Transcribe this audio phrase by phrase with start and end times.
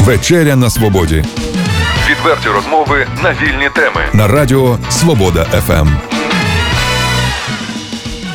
[0.00, 1.24] Вечеря на свободі.
[2.10, 4.00] Відверті розмови на вільні теми.
[4.12, 5.88] На радіо Свобода ФМ.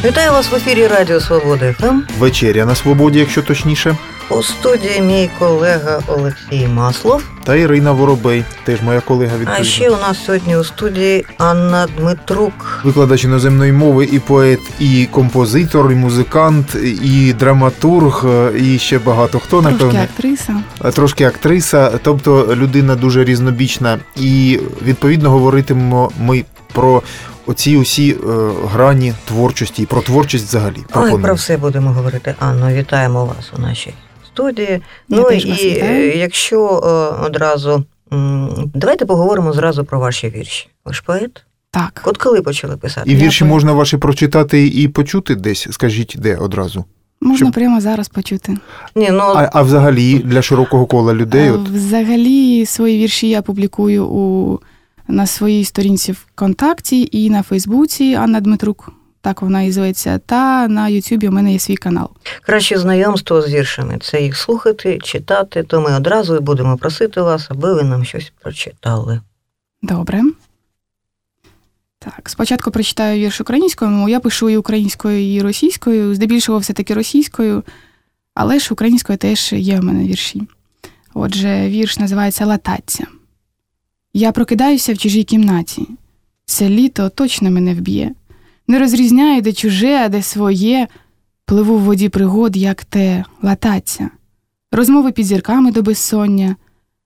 [0.05, 1.99] Вітаю вас в ефірі Радіо Свобода ФМ.
[2.19, 3.95] Вечеря на свободі, якщо точніше.
[4.29, 7.23] У студії мій колега Олексій Маслов.
[7.43, 9.61] Та Ірина Воробей, теж моя колега відповідно.
[9.61, 12.81] А ще у нас сьогодні у студії Анна Дмитрук.
[12.83, 18.25] Викладач іноземної мови, і поет, і композитор, і музикант, і драматург,
[18.61, 20.03] і ще багато хто, Трошки напевне.
[20.13, 20.55] актриса.
[20.93, 23.99] Трошки актриса, тобто людина дуже різнобічна.
[24.15, 27.01] І відповідно говоритимемо ми про
[27.45, 28.15] оці усі е,
[28.73, 30.77] грані творчості і про творчість взагалі.
[30.77, 31.23] Ой, Пропоную.
[31.23, 32.35] про все будемо говорити.
[32.39, 33.93] Анно, вітаємо вас у нашій
[34.37, 34.69] студії.
[34.69, 36.57] Я ну теж і вас е, якщо
[37.21, 37.83] е, одразу
[38.73, 40.69] давайте поговоримо зразу про ваші вірші.
[40.85, 41.43] Ви ж поет?
[41.71, 42.01] Так.
[42.05, 43.11] От коли почали писати?
[43.11, 43.53] І вірші Дякую.
[43.53, 45.67] можна ваші прочитати і почути десь.
[45.71, 46.85] Скажіть, де одразу.
[47.21, 48.57] Можна щоб- прямо зараз почути.
[48.95, 53.41] Ні, ну А, а взагалі для широкого кола людей, Е, от Взагалі свої вірші я
[53.41, 54.59] публікую у,
[55.07, 58.91] на своїй сторінці ВКонтакті і на Фейсбуці Анна Дмитрук,
[59.27, 62.09] так вона і зветься, та на Ютубі у мене є свій канал.
[62.41, 65.63] краще знайомство з віршами це їх слухати, читати.
[65.63, 69.21] То ми одразу і будемо просити вас, аби ви нам щось прочитали.
[69.81, 70.21] Добре.
[71.99, 77.63] Так, спочатку прочитаю вірш українською, я пишу і українською, і російською, здебільшого все-таки російською,
[78.33, 80.41] але ж українською теж є в мене вірші.
[81.13, 83.07] Отже, вірш називається Лататься.
[84.13, 85.87] Я прокидаюся в чужій кімнаті.
[86.45, 88.11] Це літо точно мене вб'є.
[88.67, 90.87] Не розрізняю, де чуже, а де своє.
[91.45, 94.09] Пливу в воді пригод, як те, лататься.
[94.71, 96.55] Розмови під зірками до безсоння.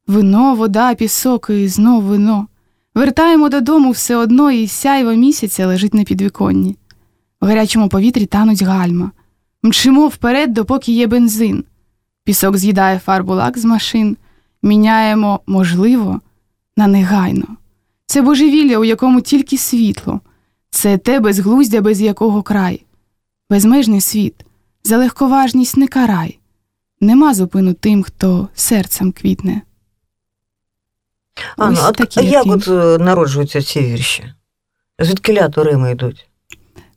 [0.08, 2.48] Вино, вода, пісок і знов вино.
[2.95, 6.78] Вертаємо додому все одно, і сяйво місяця лежить на підвіконні.
[7.42, 9.12] В гарячому повітрі тануть гальма.
[9.64, 11.64] Мчимо вперед, допоки є бензин.
[12.23, 14.17] Пісок з'їдає фарбу лак з машин.
[14.64, 16.22] Міняємо, можливо,
[16.78, 17.45] на негайно.
[18.06, 20.22] Це божевілля, у якому тільки світло.
[20.71, 22.83] Це те безглуздя, без якого край.
[23.49, 24.36] Безмежний світ,
[24.83, 26.37] за легковажність не карай.
[27.02, 29.61] Нема зупину тим, хто серцем квітне.
[31.58, 34.33] Анна, Ось а, такі як от е, народжуються ці вірші?
[34.99, 36.27] Звідки лято Рими йдуть?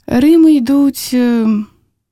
[0.07, 1.11] Рими йдуть.
[1.15, 1.47] е,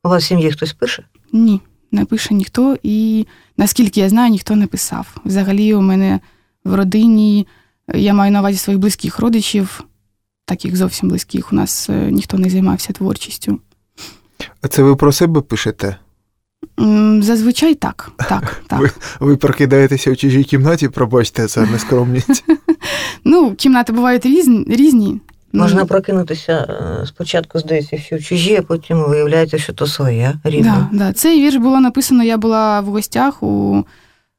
[0.05, 1.05] У вас в сім'ї хтось пише?
[1.33, 1.61] Ні,
[1.93, 5.17] не пише ніхто, і наскільки я знаю, ніхто не писав.
[5.25, 6.21] Взагалі, у мене
[6.65, 7.47] в родині
[7.95, 9.85] я маю на увазі своїх близьких родичів,
[10.53, 11.53] таких зовсім близьких.
[11.53, 13.59] У нас е, ніхто не займався творчістю.
[14.63, 15.97] А це ви про себе пишете?
[17.21, 18.11] Зазвичай так.
[18.29, 18.81] Так, так.
[18.81, 18.91] Ви-
[19.21, 22.45] Ви прокидаєтеся в чужій кімнаті, пробачте, це нескромність.
[23.25, 24.65] Ну, кімнати бувають різні.
[24.69, 25.21] різні.
[25.53, 26.53] Ну, Можна прокинутися
[27.03, 30.89] е, спочатку, здається, що чужі, а потім виявляється, що то своя рідна.
[30.93, 31.13] Да, да.
[31.13, 33.85] Цей вірш було написано, я була в гостях у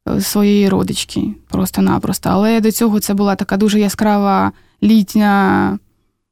[0.09, 2.29] е, своєї родички, просто-напросто.
[2.29, 4.51] Але до цього це була така дуже яскрава
[4.83, 5.79] літня.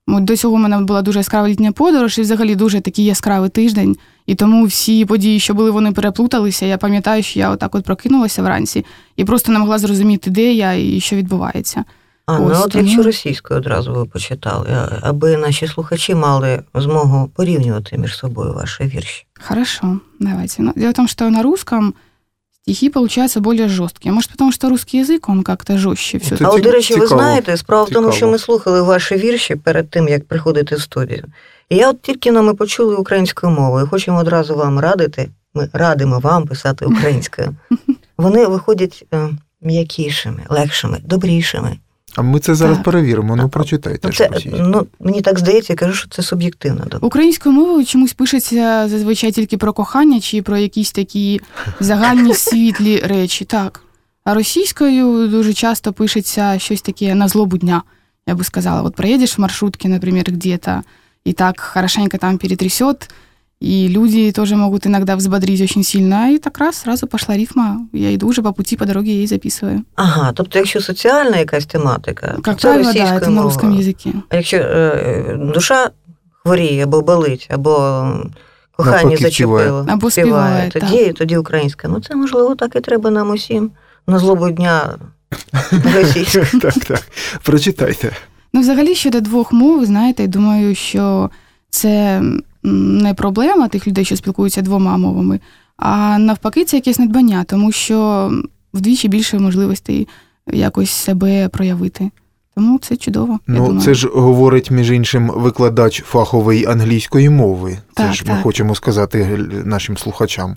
[0.08, 3.98] До цього в мене була дуже яскрава літня подорож, і взагалі дуже такий яскравий тиждень.
[4.26, 6.66] І тому всі події, що були, вони переплуталися.
[6.66, 8.86] Я пам'ятаю, що я отак от прокинулася вранці
[9.16, 11.84] і просто не могла зрозуміти, де я і що відбувається.
[12.26, 14.68] А ну от тому- якщо російською одразу ви почитали,
[15.02, 19.26] аби наші слухачі мали змогу порівнювати між собою ваші вірші.
[19.48, 20.56] Хорошо, давайте.
[20.64, 21.94] Ну, дело в том, что на русском
[22.62, 24.12] стихи получаются более жесткие.
[24.14, 27.58] Может, потому что русский язык, он как-то жестче все а от, до речі, ви знаєте,
[27.58, 31.26] справа в тому, що ми слухали ваші вірші перед тим, як приходити в студію.
[31.70, 33.88] І я от тільки нами ми почули українською мовою.
[33.88, 35.30] Хочемо одразу вам радити.
[35.54, 37.56] Ми радимо вам писати українською.
[38.18, 39.30] Вони виходять е,
[39.62, 41.78] м'якішими, легшими, добрішими.
[42.16, 42.86] А ми це зараз Так.
[42.86, 43.36] перевіримо.
[43.36, 46.80] Ну, прочитайте Ну, ж це, ну, мені так здається, я кажу, що це суб'єктивно.
[46.80, 46.98] думка.
[47.08, 51.42] Українською мовою чомусь пишеться зазвичай тільки про кохання чи про якісь такі
[51.80, 53.46] загальні світлі речі.
[53.46, 53.82] Так.
[54.24, 57.84] А російською дуже часто пишеться щось таке на злобу дня.
[58.28, 60.84] Я бы сказала, вот проедешь в маршрутке, например, где-то,
[61.28, 63.10] и так хорошенько там перетрясет,
[63.63, 67.87] и люди тоже могут иногда взбодрить очень сильно, и так раз, сразу пошла рифма.
[67.93, 69.83] Я иду уже по пути, по дороге ей записываю.
[69.95, 73.45] Ага, тобто, якщо соціальна якась тематика, Как то правило, да, російською это на мовою.
[73.49, 74.13] русском языке.
[74.29, 75.91] А якщо е, душа
[76.43, 77.71] хворіє або болить, або
[78.77, 79.85] кохання Навпаки, зачепило, співає.
[79.89, 81.89] Або співає, тоді, тоді українська.
[81.89, 83.71] Ну це можливо так і треба нам усім.
[84.07, 84.95] На злобу дня
[85.95, 86.47] російська.
[86.63, 87.03] Так, так.
[87.43, 88.13] Прочитайте.
[88.53, 91.31] Ну, взагалі, щодо двох мов, знаєте, думаю, що
[91.71, 95.40] це м, не проблема тих людей, що спілкуються двома мовами,
[95.78, 98.32] а навпаки, це якесь надбання, тому що
[98.74, 100.08] вдвічі більше можливостей
[100.54, 102.10] якось себе проявити.
[102.56, 103.34] Тому це чудово.
[103.34, 103.82] я Ну, думаю.
[103.82, 107.72] це ж говорить, між іншим, викладач фахової англійської мови.
[107.72, 108.44] Це Так, ж ми так.
[108.44, 110.56] хочемо сказати нашим слухачам.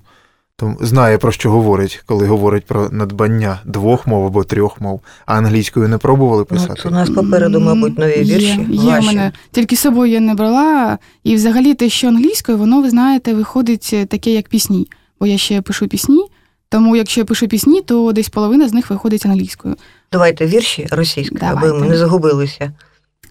[0.56, 5.38] Тому знає про що говорить, коли говорить про надбання двох мов або трьох мов, а
[5.38, 6.74] англійською не пробували Ну, писати.
[6.78, 8.66] от у нас попереду, мабуть, нові вірші.
[8.70, 10.98] Є, у мене тільки з собою я не брала.
[11.24, 14.88] І взагалі те, що англійською, воно, ви знаєте, виходить е, таке, як пісні.
[15.20, 16.24] Бо я ще пишу пісні,
[16.68, 19.76] тому якщо я пишу пісні, то десь половина з них виходить англійською.
[20.12, 22.72] Давайте вірші російською, аби ми не загубилися.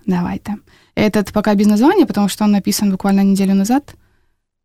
[0.08, 0.54] Давайте.
[0.98, 3.96] Этот пока без названия, потому что он написан буквально неделю назад.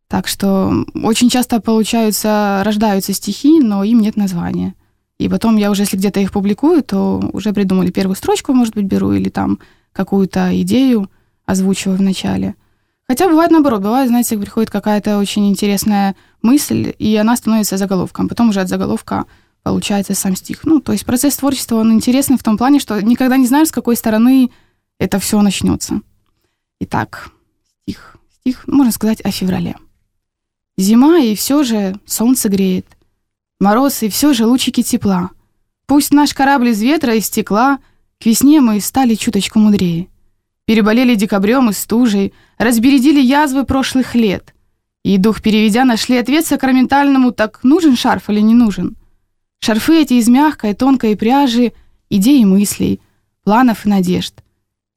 [0.09, 4.73] Так что очень часто получаются, рождаются стихи, но им нет названия.
[5.19, 8.85] И потом я уже, если где-то их публикую, то уже придумали первую строчку, может быть,
[8.85, 9.59] беру, или там
[9.93, 11.11] какую-то идею
[11.45, 12.55] озвучиваю в начале.
[13.07, 18.29] Хотя бывает наоборот, бывает, знаете, приходит какая-то очень интересная мысль, и она становится заголовком.
[18.29, 19.25] Потом уже от заголовка
[19.61, 20.61] получается сам стих.
[20.63, 23.71] Ну, то есть процесс творчества, он интересный в том плане, что никогда не знаешь, с
[23.71, 24.49] какой стороны
[24.97, 26.01] это все начнется.
[26.79, 27.29] Итак,
[27.83, 28.15] стих.
[28.39, 29.75] Стих, можно сказать, о феврале.
[30.79, 32.85] Зима, и все же солнце греет.
[33.59, 35.31] Мороз, и все же лучики тепла.
[35.87, 37.79] Пусть наш корабль из ветра и стекла,
[38.17, 40.07] к весне мы стали чуточку мудрее.
[40.63, 44.55] Переболели декабрем и стужей, разбередили язвы прошлых лет.
[45.03, 48.95] И дух переведя, нашли ответ сакраментальному «так нужен шарф или не нужен?».
[49.59, 51.73] Шарфы эти из мягкой, тонкой пряжи,
[52.09, 53.01] идей и мыслей,
[53.43, 54.33] планов и надежд.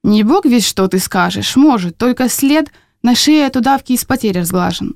[0.01, 2.71] Не бог весь что ты скажешь, может, только след
[3.01, 4.95] на шее от удавки из потери разглажен.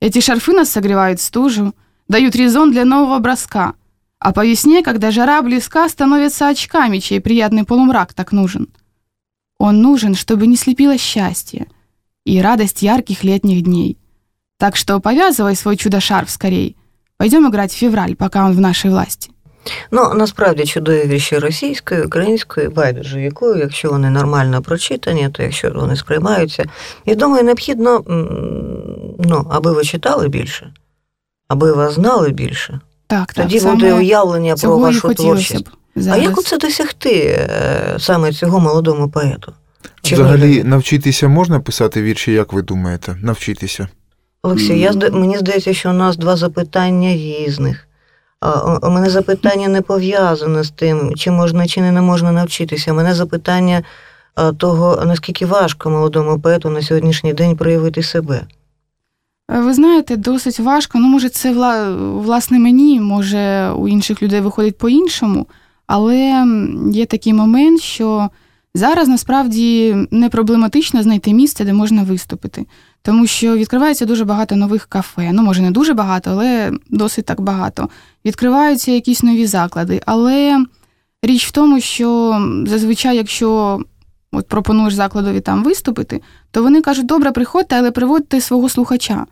[0.00, 1.74] Эти шарфы нас согревают стужу,
[2.08, 3.74] дают резон для нового броска,
[4.18, 8.68] а по весне, когда жара близка, становятся очками, чей приятный полумрак так нужен.
[9.58, 11.66] Он нужен, чтобы не слепило счастье
[12.24, 13.98] и радость ярких летних дней.
[14.58, 16.76] Так что повязывай свой чудо-шарф скорей.
[17.16, 19.30] Пойдем играть в февраль, пока он в нашей власти.
[19.90, 25.96] Ну, насправді чудові вірші російською, українською, байдуже якою, якщо вони нормально прочитані, то якщо вони
[25.96, 26.64] сприймаються.
[27.06, 28.02] Я думаю, необхідно,
[29.18, 30.72] ну, аби ви читали більше,
[31.48, 32.80] аби вас знали більше.
[33.06, 33.44] Так, так.
[33.44, 35.64] Тоді саме буде уявлення про вашу творчість.
[35.64, 35.68] б
[36.10, 39.52] А як оце досягти е, саме цього молодому поету?
[40.02, 43.16] Чи Взагалі, навчитися можна писати вірші, як ви думаєте?
[43.22, 43.88] Навчитися.
[44.42, 47.85] Олексій, я, мені здається, що у нас два запитання різних.
[48.82, 52.92] У мене запитання не пов'язане з тим, чи можна, чи не можна навчитися.
[52.92, 53.82] У мене запитання
[54.58, 58.40] того, наскільки важко молодому поету на сьогоднішній день проявити себе.
[59.50, 60.98] Е, Ви знаєте, досить важко.
[60.98, 61.52] Ну, може, це
[61.98, 65.46] власне мені, може, у інших людей виходить по-іншому,
[65.86, 66.46] але
[66.92, 68.30] є такий момент, що
[68.76, 72.66] зараз насправді не проблематично знайти місце, де можна виступити.
[73.02, 75.30] Тому що відкривається дуже багато нових кафе.
[75.32, 77.88] Ну, може, не дуже багато, але досить так багато.
[78.24, 80.02] Відкриваються якісь нові заклади.
[80.06, 80.64] Але
[81.22, 83.80] річ в тому, що зазвичай, якщо
[84.32, 89.26] от пропонуєш закладові там виступити, то вони кажуть, добре, приходьте, але приводьте свого слухача.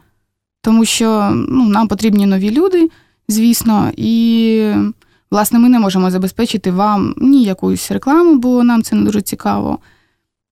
[0.62, 2.88] Тому що ну, нам потрібні нові люди,
[3.28, 4.72] звісно, і
[5.34, 9.78] власне ми не можемо забезпечити вам ні якусь рекламу, бо нам це не дуже цікаво,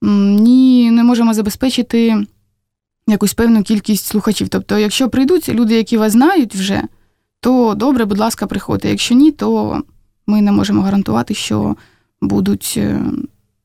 [0.03, 2.27] ні не можемо забезпечити
[3.07, 4.49] якусь певну кількість слухачів.
[4.49, 6.83] Тобто, якщо прийдуть люди, які вас знають вже,
[7.41, 8.91] то добре, будь ласка, приходьте.
[8.91, 9.83] Якщо ні, то
[10.27, 11.77] ми не можемо гарантувати, що
[12.21, 13.01] будуть, е,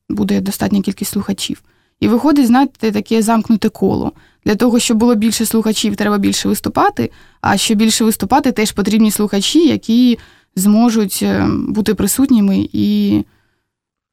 [0.08, 1.62] буде достатня кількість слухачів.
[2.00, 4.12] І виходить, знаєте, таке замкнуте коло.
[4.44, 7.10] Для того, щоб було більше слухачів, треба більше виступати.
[7.40, 10.18] А щоб більше виступати, теж потрібні слухачі, які
[10.56, 13.24] зможуть е, бути присутніми і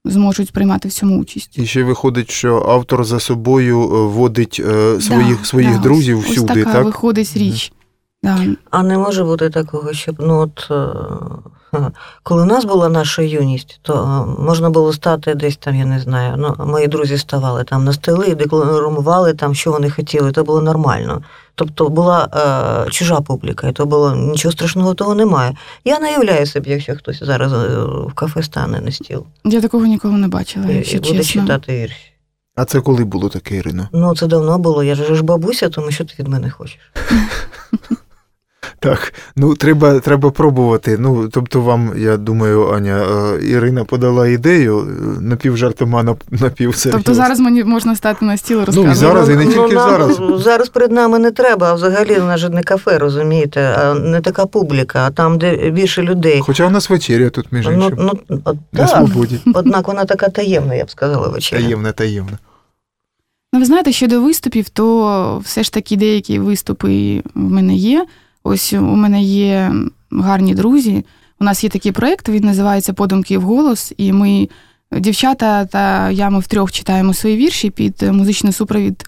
[0.05, 1.57] зможуть приймати в цьому участь.
[1.57, 6.19] І ще виходить, що автор за собою е, водить е, своїх, Да, своїх да, друзів
[6.19, 6.86] ось, всюди, ось така так?
[6.86, 7.71] виходить річ.
[8.24, 8.45] Да.
[8.72, 10.88] А не може бути такого, щоб ну от е,
[12.24, 16.00] коли у нас була наша юність, то е, можна було стати десь там, я не
[16.00, 16.36] знаю.
[16.38, 20.31] Ну, мої друзі ставали там на стели і декламували там, що вони хотіли.
[20.31, 21.22] Це було нормально.
[21.55, 22.29] Тобто була
[22.88, 25.55] е, чужа публіка, і то було нічого страшного того немає.
[25.86, 27.57] Я не уявляю собі, якщо хтось зараз е,
[28.07, 31.41] в кафе стане на стіл Я такого ніколи не бачила, і, якщо і буде чесно.
[31.41, 32.12] читати вірші.
[32.55, 33.89] А це коли було таке, Ірино?
[33.91, 34.84] Ну, це давно було.
[34.84, 36.79] Я ж бабуся, тому що ти від мене хочеш.
[38.79, 40.98] Так, ну треба, треба пробувати.
[41.00, 43.03] Ну, тобто, вам, я думаю, Аня,
[43.38, 46.91] е, Ірина подала ідею е, напівжартома, нап- напівсерйозно.
[46.91, 49.89] Тобто зараз мені можна стати на стіл Ну, і зараз, і не Ну, тільки нам
[49.89, 50.22] зараз.
[50.43, 54.22] Зараз перед нами не треба, а взагалі у нас же не кафе, розумієте, а не
[54.22, 56.41] така публіка, а там, де більше людей.
[56.45, 58.12] Хоча у нас вечеря тут, між Ну, іншим, ну,
[58.45, 59.39] от, на так, свободі.
[59.53, 61.62] однак вона така таємна, я б сказала, вечеря.
[61.62, 62.38] Таємне, таємне.
[63.53, 68.05] Ну, ви знаєте, щодо виступів, то все ж таки деякі виступи в мене є.
[68.47, 69.73] Ось у мене є
[70.11, 71.05] гарні друзі.
[71.39, 74.49] У нас є такий проєкт, він називається Подумки в голос, і ми,
[74.91, 79.05] дівчата та я, ми втрьох читаємо свої вірші під музичний супровід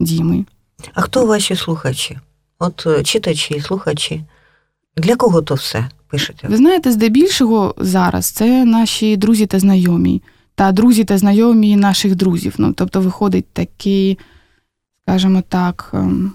[0.00, 0.44] Діми.
[0.94, 2.18] А хто ваші слухачі?
[2.58, 4.24] От е, читачі, слухачі.
[4.96, 6.48] Для кого то все пишете?
[6.48, 10.22] Ви знаєте, здебільшого зараз це наші друзі та знайомі,
[10.54, 12.54] та друзі та знайомі наших друзів.
[12.58, 14.18] Ну, тобто виходить такий,
[15.04, 16.32] скажімо так, ем,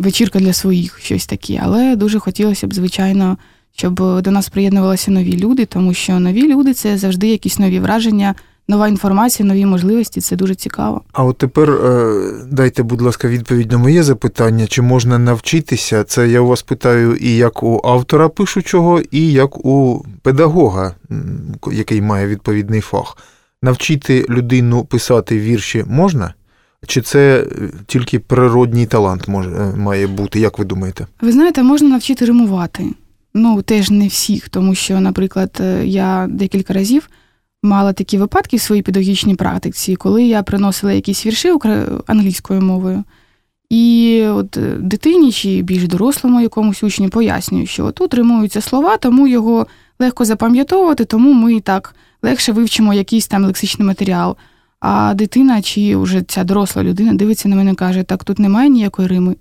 [0.00, 1.60] вечірка для своїх, щось таке.
[1.62, 3.36] Але дуже хотілося б, звичайно,
[3.76, 8.34] щоб до нас приєднувалися нові люди, тому що нові люди це завжди якісь нові враження,
[8.68, 10.20] нова інформація, нові можливості.
[10.20, 11.02] Це дуже цікаво.
[11.12, 16.04] А от тепер е, дайте, будь ласка, відповідь на моє запитання: чи можна навчитися?
[16.04, 20.94] Це я у вас питаю і як у автора пишучого, і як у педагога,
[21.72, 23.16] який має відповідний фах.
[23.62, 26.34] Навчити людину писати вірші можна?
[26.86, 30.40] Чи це е, тільки природній талант може, має бути?
[30.40, 31.06] Як ви думаєте?
[31.20, 32.84] Ви знаєте, можна навчити римувати.
[33.34, 37.08] Ну, теж не всіх, тому що, наприклад, е, я декілька разів
[37.62, 41.52] мала такі випадки в своїй педагогічній практиці, коли я приносила якісь вірші
[42.06, 43.04] англійською мовою.
[43.70, 49.28] І от е, дитині чи більш дорослому якомусь учню пояснюю, що тут римуються слова, тому
[49.28, 49.66] його
[49.98, 54.36] легко запам'ятовувати, тому ми так легше вивчимо якийсь там лексичний матеріал.
[54.80, 58.68] А дитина чи вже ця доросла людина дивиться на мене і каже, так тут немає
[58.68, 59.36] ніякої рими.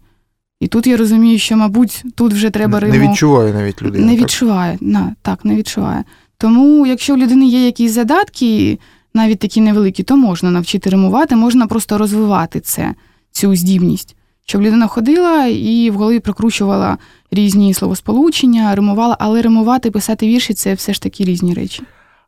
[0.60, 2.94] І тут я розумію, що, мабуть, тут вже треба риму.
[2.94, 4.06] Не відчуває навіть людина.
[4.06, 4.22] Не так?
[4.22, 6.04] відчуває, на, так, не відчуває.
[6.38, 8.80] Тому, якщо у людини є якісь задатки,
[9.14, 12.94] навіть такі невеликі, то можна навчити римувати, можна просто розвивати це,
[13.32, 14.16] цю здібність.
[14.46, 16.98] Щоб людина ходила і в голові прокручувала
[17.32, 21.84] різні словосполучення, римувала, але римувати, писати вірші це все ж таки різні речі.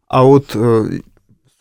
[0.08, 0.84] А от е,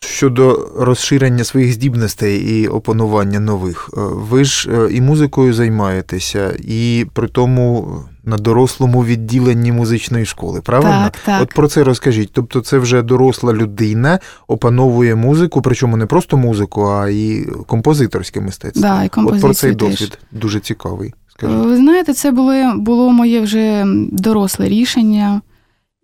[0.05, 7.05] щодо розширення своїх здібностей і опанування нових, е, ви ж е, і музикою займаєтеся, і
[7.13, 11.03] при тому на дорослому відділенні музичної школи, правильно?
[11.03, 11.41] Так, так.
[11.41, 12.29] От про це розкажіть.
[12.33, 18.81] Тобто, це вже доросла людина опановує музику, причому не просто музику, а і композиторське мистецтво.
[18.81, 19.89] Да, і От про цей теж.
[19.89, 21.13] досвід дуже цікавий.
[21.27, 21.57] Скажіть.
[21.57, 25.41] Ви знаєте, це було, було моє вже доросле рішення,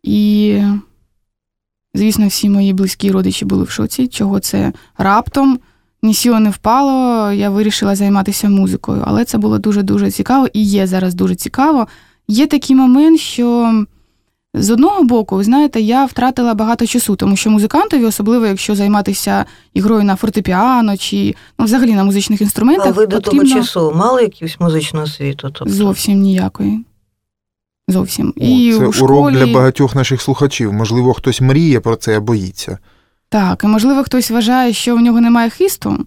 [0.03, 0.61] і,
[1.97, 5.59] звісно, всі мої близькі родичі були в шоці, чого це раптом
[6.03, 7.31] ні сіло не впало.
[7.31, 9.03] Я вирішила займатися музикою.
[9.05, 11.87] Але це було дуже-дуже цікаво і є зараз дуже цікаво.
[12.27, 13.73] Є такий момент, що
[14.53, 19.45] з одного боку, ви знаєте, я втратила багато часу, тому що музикантові, особливо якщо займатися
[19.73, 24.21] ігрою на фортепіано чи ну, взагалі на музичних інструментах, А ви до того часу мали
[24.21, 25.49] якусь музичну освіту?
[25.53, 25.73] Тобто?
[25.73, 26.79] Зовсім ніякої.
[27.87, 28.33] Зовсім.
[28.37, 30.73] О, і це у урок для багатьох наших слухачів.
[30.73, 32.77] Можливо, хтось мріє про це, а боїться.
[33.29, 36.05] Так, і можливо, хтось вважає, що в нього немає хисту.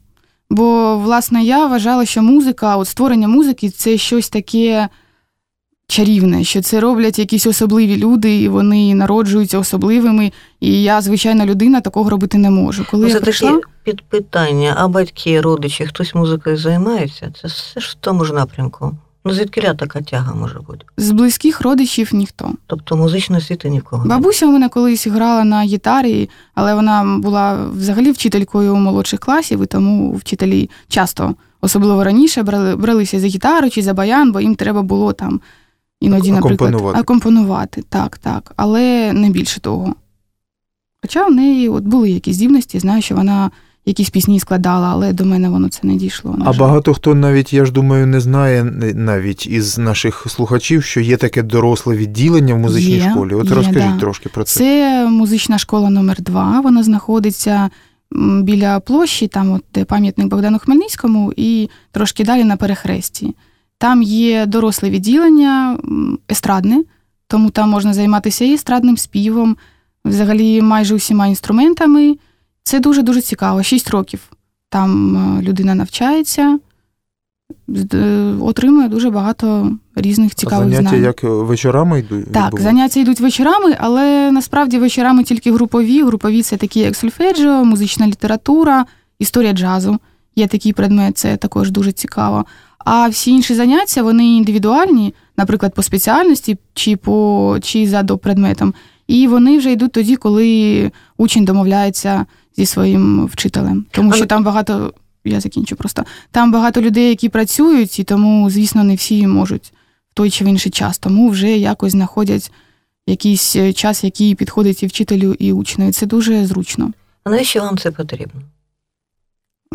[0.51, 4.89] Бо, власне, я вважала, що музика, от створення музики це щось таке
[5.87, 10.33] чарівне, що це роблять якісь особливі люди, і вони народжуються особливими.
[10.61, 12.87] І я, звичайна людина, такого робити не можу.
[12.91, 17.33] Коли я Це прийшла, такі підпитання, а батьки, родичі, хтось музикою займається?
[17.41, 18.97] Це все ж в тому ж напрямку.
[19.25, 20.85] Ну, звідкиля така тяга може бути?
[20.97, 22.53] з близьких родичів ніхто.
[22.67, 24.03] Тобто музичної освіти ні в кого.
[24.05, 24.21] немає.
[24.21, 29.67] Бабуся у мене колись грала на гітарі, але вона була взагалі вчителькою молодших класів, і
[29.67, 34.83] тому вчителі часто, особливо раніше, брали, бралися за гітару чи за баян, бо їм треба
[34.83, 35.41] було там
[36.01, 37.01] іноді, наприклад, Акомпонувати.
[37.01, 37.83] акомпонувати.
[37.89, 39.95] Так, так, але не більше того.
[41.03, 43.51] Хоча в неї от були якісь здібності, знаю, що вона
[43.87, 46.39] якісь пісні складала, але до мене воно це не дійшло.
[46.45, 51.17] А багато хто навіть, я ж думаю, не знає навіть із наших слухачів, що є
[51.17, 53.35] таке доросле відділення в музичній Є, школі.
[53.35, 53.99] От є, розкажіть да.
[53.99, 54.59] трошки про це.
[54.59, 57.71] Це музична школа номер 2 Вона знаходиться
[58.43, 63.35] біля площі, там от де пам'ятник Богдану Хмельницькому, і трошки далі на перехресті.
[63.79, 65.79] Там є доросле відділення
[66.31, 66.85] естрадне,
[67.27, 69.57] тому там можна займатися і естрадним співом,
[70.05, 72.17] взагалі майже усіма інструментами.
[72.63, 73.63] Це дуже дуже цікаво.
[73.63, 74.21] Шість років
[74.71, 76.59] там е, людина навчається,
[77.95, 81.03] е, отримує дуже багато різних цікавих заняття знань.
[81.03, 82.33] як вечорами йдуть?
[82.33, 86.03] Так, заняття йдуть вечорами, але насправді вечорами тільки групові.
[86.03, 88.87] Групові це такі, як сольфеджіо, музична література,
[89.19, 89.99] історія джазу.
[90.37, 92.45] Є такий предмет, це також дуже цікаво.
[92.79, 98.75] А всі інші заняття вони індивідуальні, наприклад, по спеціальності чи по чи за допредметом.
[99.07, 102.27] І вони вже йдуть тоді, коли учень домовляється
[102.57, 103.87] зі своїм вчителем.
[103.91, 104.93] Тому Але- що там багато,
[105.25, 106.05] я закінчу просто.
[106.31, 109.73] Там багато людей, які працюють, і тому, звісно, не всі можуть
[110.11, 110.99] в той чи в інший час.
[110.99, 112.53] Тому вже якось знаходять
[113.07, 115.89] якийсь е, час, який підходить і вчителю, і учню.
[115.89, 116.93] І Це дуже зручно.
[117.25, 118.41] А навіщо вам це потрібно?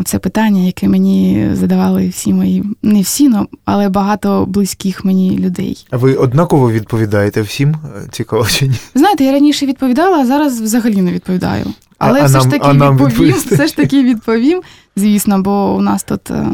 [0.05, 5.87] Це питання, яке мені задавали всі мої, не всі, но, але багато близьких мені людей.
[5.89, 7.69] А ви однаково відповідаєте всім?
[7.69, 8.75] Е, Цікаво чи ні?
[8.95, 11.65] Знаєте, я раніше відповідала, а зараз взагалі не відповідаю.
[11.97, 13.55] Але А- все нам- ж таки а нам відповім, відповісти?
[13.55, 14.61] все ж таки відповім,
[14.95, 16.47] звісно, бо у нас тут е,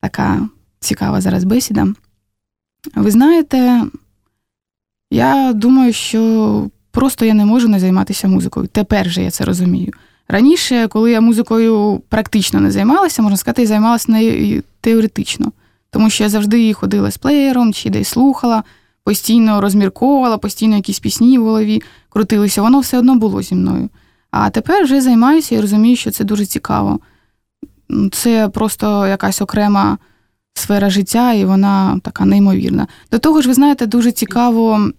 [0.00, 0.48] така
[0.80, 1.86] цікава зараз бесіда.
[2.94, 3.82] Ви знаєте,
[5.10, 8.66] Я думаю, що просто я не можу не займатися музикою.
[8.66, 9.92] Тепер же я це розумію.
[10.28, 15.52] Раніше, коли я музикою практично не займалася, можна сказати, я займалася нею теоретично,
[15.90, 18.62] тому що я завжди ходила з плеєром, чи десь слухала,
[19.04, 23.88] постійно розмірковувала, постійно якісь пісні в голові крутилися, воно все одно було зі мною.
[24.30, 27.00] А тепер вже займаюся і розумію, що це дуже цікаво.
[28.12, 29.98] Це просто якась окрема
[30.54, 32.86] сфера життя, і вона така неймовірна.
[33.12, 34.90] До того ж, ви знаєте, дуже цікаво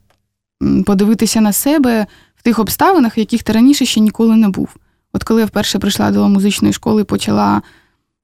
[0.85, 2.05] подивитися на себе
[2.35, 4.69] в тих обставинах, в яких ти раніше ще ніколи не був.
[5.13, 7.61] От коли я вперше прийшла до музичної школи і почала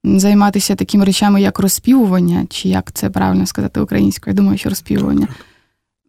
[0.03, 5.27] займатися такими речами, як розспівування, чи як це правильно сказати українською, я думаю, що розспівування.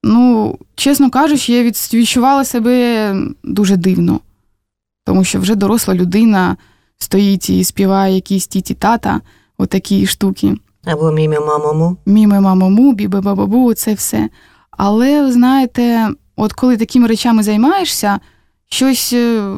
[0.02, 4.20] Ну, чесно кажучи, я відчувала себе дуже дивно,
[5.04, 6.56] тому що вже доросла людина
[6.98, 9.20] стоїть і співає якісь тіті тата,
[9.58, 10.54] отакі штуки.
[10.84, 11.96] Або мімі мамому.
[12.06, 14.28] Мімі мамому, бібе бабабу, це все.
[14.70, 18.20] Але, знаєте, от коли такими речами займаєшся,
[18.68, 19.54] щось е,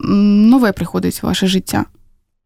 [0.00, 1.84] нове приходить в ваше життя.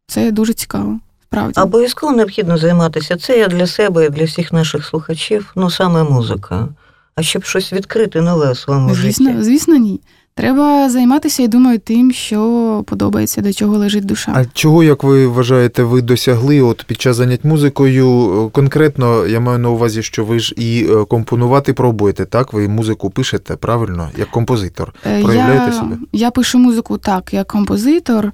[0.07, 0.99] Це дуже цікаво.
[1.23, 1.61] Справді.
[1.61, 3.17] Обов'язково необхідно займатися.
[3.17, 6.67] Це я для себе і для всіх наших слухачів, ну саме музика.
[7.15, 9.43] А щоб щось відкрити нове у своєму звісно, житті.
[9.43, 10.01] Звісно, ні.
[10.39, 14.31] Треба займатися, я думаю, тим, що подобається, до чого лежить душа.
[14.35, 18.49] А чого, як ви вважаєте, ви досягли от під час занять музикою?
[18.53, 22.53] Конкретно я маю на увазі, що ви ж і е, компонувати пробуєте, так?
[22.53, 24.93] Ви музику пишете правильно, як композитор.
[25.03, 25.97] Проявляєте я, себе?
[26.11, 28.31] Я пишу музику так, як композитор,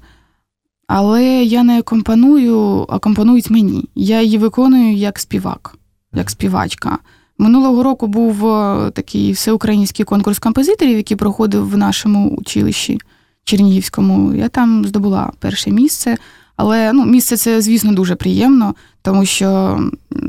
[0.86, 3.88] але я не компоную, а компонують мені.
[3.94, 5.74] Я її виконую як співак,
[6.14, 6.98] як співачка.
[7.38, 13.00] Минулого року був е, такий всеукраїнський конкурс композиторів, який проходив в нашому училищі
[13.44, 14.34] Чернігівському.
[14.34, 16.16] Я там здобула перше місце.
[16.56, 19.80] Але ну, місце це, звісно, дуже приємно, тому що,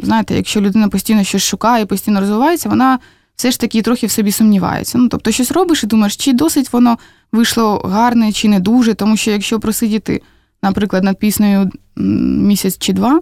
[0.04, 3.00] знаєте, якщо людина постійно щось шукає, постійно розвивається, вона
[3.36, 4.98] все ж таки трохи в собі сумнівається.
[4.98, 6.98] Ну, Тобто, щось робиш і думаєш, чи досить воно
[7.32, 8.94] вийшло гарне, чи не дуже.
[8.94, 10.22] Тому що якщо просидіти,
[10.64, 13.22] наприклад, над піснею місяць чи два,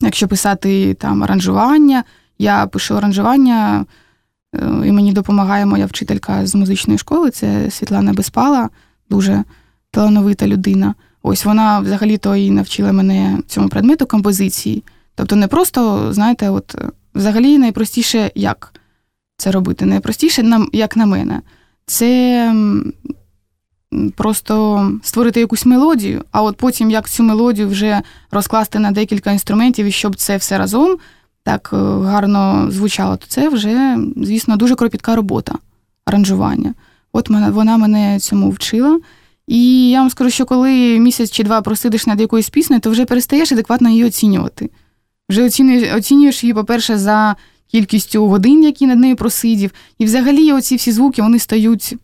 [0.00, 2.04] якщо писати там аранжування.
[2.42, 3.86] Я пишу аранжування,
[4.54, 8.68] е, і мені допомагає моя вчителька з музичної школи, це Світлана Безпала,
[9.10, 9.44] дуже
[9.90, 10.94] талановита людина.
[11.22, 14.84] Ось вона взагалі-то і навчила мене цьому предмету композиції.
[15.14, 16.76] Тобто, не просто, знаєте, от
[17.14, 18.74] взагалі найпростіше як
[19.36, 19.86] це робити.
[19.86, 21.42] Найпростіше, як на мене,
[21.86, 22.54] це
[24.16, 29.86] просто створити якусь мелодію, а от потім як цю мелодію вже розкласти на декілька інструментів,
[29.86, 30.98] і щоб це все разом
[31.42, 35.54] так е, гарно звучало, то це вже, звісно, дуже кропітка робота,
[36.04, 36.74] аранжування.
[37.12, 39.00] От вона мене цьому вчила.
[39.46, 43.04] І я вам скажу, що коли місяць чи два просидиш над якоюсь піснею, то вже
[43.04, 44.70] перестаєш адекватно її оцінювати.
[45.30, 49.70] Вже оцінюєш, оцінюєш її, по-перше, за кількістю годин, які над нею просидів.
[49.98, 51.94] І взагалі оці всі звуки вони стають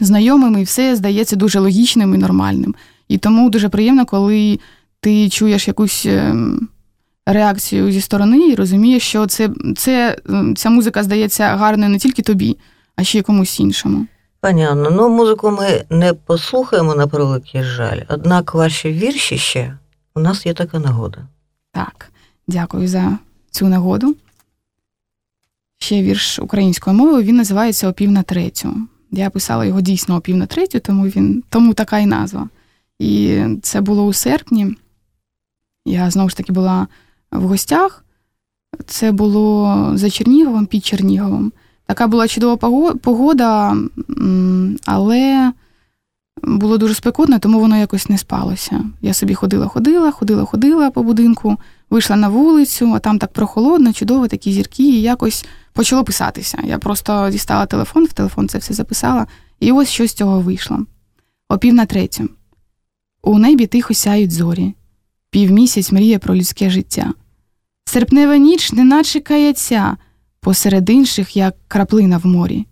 [0.00, 2.74] знайомими, і все здається дуже логічним і нормальним.
[3.08, 4.58] І тому дуже приємно, коли
[5.00, 6.68] ти чуєш якусь ем,
[7.26, 10.16] реакцію зі сторони і розумієш, що це, це,
[10.56, 12.58] ця музика здається гарною не тільки тобі,
[12.96, 14.06] а ще й комусь іншому.
[14.40, 19.78] Пані Анно, ну музику ми не послухаємо на превеликий жаль, однак ваші вірші ще
[20.14, 21.18] у нас є така нагода.
[21.72, 22.12] Так,
[22.48, 23.18] дякую за
[23.50, 24.16] цю нагоду.
[25.78, 28.76] Ще вірш українською мовою, він називається Опів на третю.
[29.10, 32.48] Я писала його дійсно опів на третю, тому він тому така і назва.
[32.98, 34.76] І це було у серпні.
[35.84, 36.86] Я знову ж таки була
[37.32, 38.04] в гостях.
[38.86, 41.52] Це було за Черніговом під Черніговом.
[41.86, 42.56] Така була чудова
[42.96, 43.76] погода,
[44.86, 45.52] але
[46.42, 48.84] було дуже спекотно, тому воно якось не спалося.
[49.00, 51.56] Я собі ходила, ходила, ходила, ходила по будинку,
[51.90, 56.58] вийшла на вулицю, а там так прохолодно, чудово, такі зірки, і якось почало писатися.
[56.64, 59.26] Я просто дістала телефон, в телефон це все записала,
[59.60, 60.86] і ось що з цього вийшло.
[61.48, 62.28] О пів на третю.
[63.22, 64.74] У небі тихо сяють зорі,
[65.30, 67.12] півмісяць мріє про людське життя.
[67.92, 69.96] Серпнева ніч, неначе каяця,
[70.40, 72.66] посеред інших, як краплина в морі.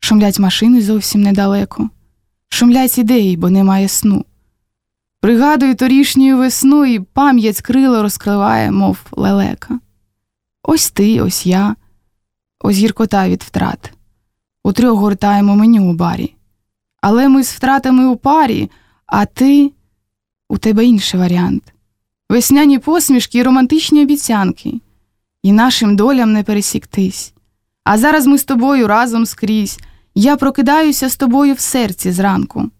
[0.00, 1.90] Шумлять машини зовсім недалеко,
[2.48, 4.24] шумлять ідеї, бо немає сну.
[5.20, 9.80] Пригадую торішню весну, і пам'ять крило розкриває, мов лелека.
[10.62, 11.76] Ось ти, ось я,
[12.60, 13.92] ось гіркота від втрат.
[14.64, 16.34] Утрьох гортаємо меню у барі.
[17.00, 18.70] Але ми з втратами у парі,
[19.06, 19.72] а ти
[20.48, 21.71] у тебе інший варіант
[22.32, 24.80] весняні посмішки і романтичні обіцянки,
[25.42, 27.34] і нашим долям не пересіктись.
[27.84, 29.78] А зараз ми з тобою разом скрізь.
[30.14, 32.70] Я прокидаюся з тобою в серці зранку.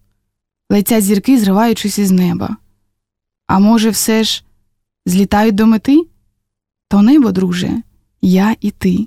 [0.70, 2.56] Летять зірки, зриваючись із неба.
[3.46, 4.44] А може, все ж
[5.06, 6.06] злітають до мети?
[6.88, 7.82] То небо, друже,
[8.22, 9.06] я і ти.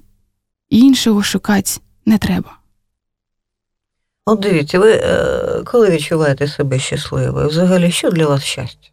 [0.69, 2.58] Іншого шукать не треба.
[4.25, 8.89] От дивіться, ви е, коли відчуваєте себе щасливою, взагалі, що для вас щастя?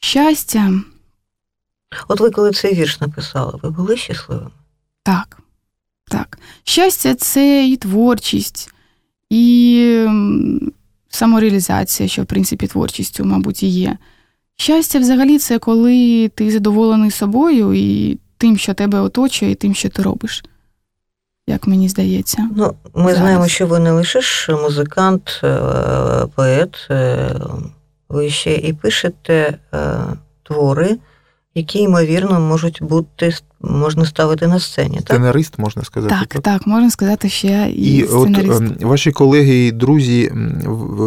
[0.00, 0.72] Щастя,
[2.08, 4.50] От ви коли цей вірш написали, ви були щасливими?
[5.02, 5.38] так.
[6.10, 6.38] Так.
[6.64, 8.72] Щастя це і творчість,
[9.30, 10.06] і
[11.08, 13.98] самореалізація, що в принципі творчістю, мабуть, і є.
[14.56, 19.88] Щастя, взагалі, це коли ти задоволений собою і тим, що тебе оточує, і тим, що
[19.88, 20.44] ти робиш.
[21.46, 22.48] Як мені здається.
[22.56, 23.16] Ну, ми Зараз.
[23.18, 25.58] знаємо, що ви не лише ж музикант, е,
[26.34, 27.34] поет, е,
[28.08, 29.78] ви ще і пишете е,
[30.42, 30.96] твори,
[31.54, 34.96] які, ймовірно, можуть бути можна ставити на сцені.
[34.96, 35.06] Так?
[35.06, 36.14] Сценарист, можна сказати.
[36.20, 38.60] Так, так, можна сказати, що я і, І от сценарист.
[38.60, 40.32] ем, ваші колеги і друзі,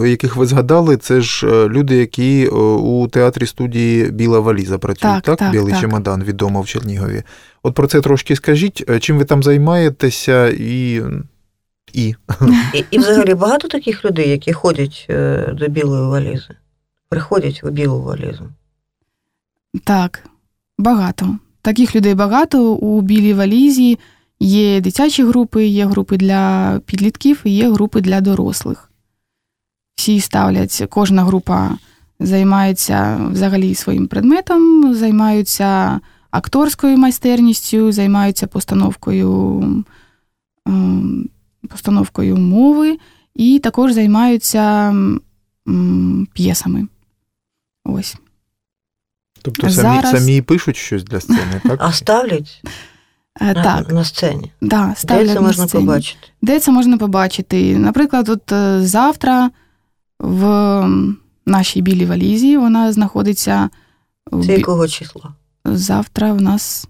[0.05, 5.23] яких ви згадали, це ж е, люди, які у театрі студії Біла валіза працюють, Так,
[5.23, 5.37] так?
[5.37, 5.81] так, Білий так.
[5.81, 7.23] чемодан, відомо в Чернігові.
[7.63, 11.01] От про це трошки скажіть, е, чим ви там займаєтеся і.
[11.93, 12.15] і.
[12.73, 16.55] І, і взагалі багато таких людей, які ходять е, до білої валізи,
[17.11, 18.15] приходять у білу.
[19.83, 20.29] Так,
[20.77, 21.37] багато.
[21.61, 22.73] Таких людей багато.
[22.73, 23.99] У білій валізі
[24.39, 28.91] є дитячі групи, є групи для підлітків є групи для дорослих.
[29.95, 31.77] Всі ставлять, кожна група
[32.19, 35.99] займається взагалі своїм предметом, займаються
[36.31, 39.63] акторською майстерністю, займаються постановкою,
[40.65, 41.29] ем,
[41.69, 42.97] постановкою мови
[43.35, 44.95] і також займаються
[46.33, 46.87] п'єсами.
[47.85, 48.15] Ось.
[49.41, 51.79] Тобто самі, Зараз- самі пишуть щось для сцени, так?
[51.83, 52.63] А ставлять
[53.41, 54.51] Е, на, Так, на сцені.
[54.61, 55.85] да, Де це на можна сцені.
[55.85, 56.27] побачити?
[56.41, 57.77] Де це можна побачити?
[57.79, 59.51] Наприклад, от е, завтра
[60.19, 60.87] в
[61.45, 63.69] нашій білій валізі вона знаходиться
[64.31, 65.33] в Це бі- якого числа?
[65.65, 66.87] завтра в нас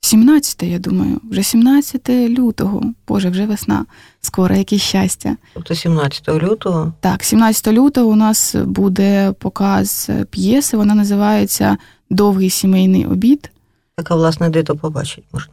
[0.00, 2.82] 17, я думаю, вже 17 лютого.
[3.08, 3.86] Боже, вже весна.
[4.20, 5.36] Скоро яке щастя.
[5.54, 6.92] Тобто 17 лютого.
[7.00, 10.76] Так, 17 лютого у нас буде показ п'єси.
[10.76, 11.76] Вона називається
[12.10, 13.50] Довгий сімейний обід.
[13.98, 15.52] Яка, власне, де то побачить можна?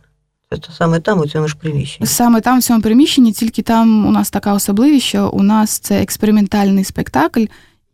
[0.50, 2.08] Це саме там, у цьому ж приміщенні.
[2.08, 6.02] Саме там, в цьому приміщенні, тільки там у нас така особливість, що у нас це
[6.02, 7.46] експериментальний спектакль,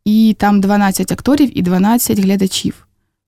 [0.05, 2.87] і там 12 акторів і 12 глядачів.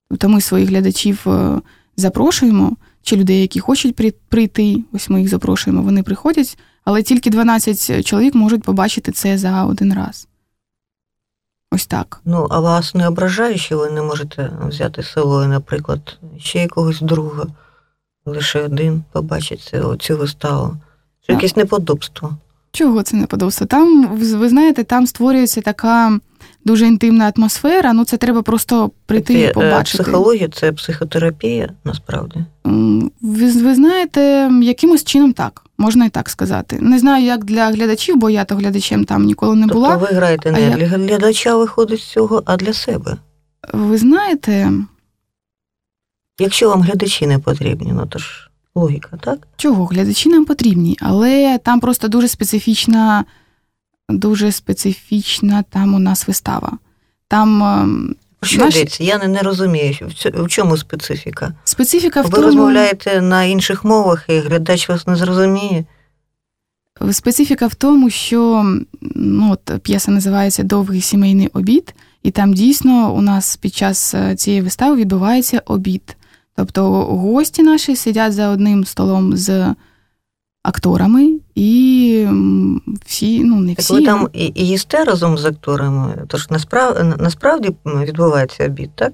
[0.09, 1.61] Тобто ми своїх глядачів е,
[1.97, 3.95] запрошуємо, чи людей, які хочуть
[4.29, 9.65] прийти, ось ми їх запрошуємо, вони приходять, але тільки 12 чоловік можуть побачити це за
[9.65, 10.27] один раз.
[11.71, 12.21] Ось так.
[12.25, 17.01] Ну, а вас не ображає, що ви не можете взяти з собою, наприклад, ще якогось
[17.01, 17.45] друга,
[18.25, 20.77] лише один побачить цю, виставу.
[21.27, 22.37] Це якесь неподобство.
[22.71, 23.65] Чого це не подобається?
[23.65, 26.19] Там, ви знаєте, там створюється така
[26.65, 27.93] дуже інтимна атмосфера.
[27.93, 30.03] Ну, це треба просто прийти Це, і е, побачити.
[30.03, 32.45] Психологія це психотерапія, насправді.
[33.21, 36.77] Ви, ви знаєте, якимось чином так, можна і так сказати.
[36.81, 39.89] Не знаю, як для глядачів, бо я то глядачем там ніколи не була.
[39.89, 43.17] Тобто ви граєте не я- для глядача виходить з цього, а для себе.
[43.73, 44.71] Ви знаєте,
[46.39, 49.47] Якщо вам глядачі не потрібні, ну то ж логіка, так?
[49.57, 53.25] чого глядачі нам потрібні, але там просто дуже специфічна,
[54.09, 56.77] дуже специфічна там у нас вистава.
[57.27, 59.03] Там ем, що йдеться?
[59.03, 61.53] Я не, не розумію, в чому специфіка.
[61.63, 65.85] специфіка в Ви тому, розмовляєте на інших мовах, і глядач вас не зрозуміє.
[67.11, 68.65] Специфіка в тому, що
[69.01, 74.35] ну, от, п'єса називається Довгий сімейний обід, і там дійсно у нас під час е,
[74.35, 76.17] цієї вистави відбувається обід.
[76.55, 79.75] Тобто гості наші сидять за одним столом з
[80.63, 82.27] акторами, і
[83.05, 83.93] всі, ну не Так всі.
[83.93, 89.13] ви там і, і їсте разом з акторами, тож насправ, насправді відбувається обід, так?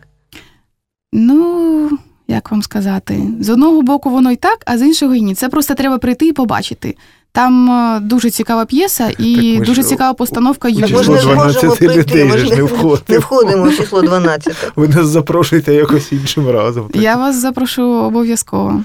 [1.13, 1.89] Ну,
[2.28, 5.36] як вам сказати, з одного боку воно і так, а з іншого і ні.
[5.36, 6.95] Це просто треба прийти і побачити.
[7.32, 10.97] Там е, дуже цікава п'єса і Так ми ж дуже цікава постановка Юрія.
[10.97, 12.99] ми ж не зможемо прийти, ми ж не входимо.
[13.10, 14.71] не входимо в число 12.
[14.75, 16.89] Ви нас запрошуєте якось іншим разом.
[16.93, 18.84] Я вас запрошу обов'язково.